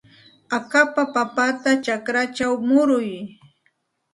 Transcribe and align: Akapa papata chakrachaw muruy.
Akapa 0.57 1.03
papata 1.13 1.71
chakrachaw 1.85 2.53
muruy. 2.67 3.09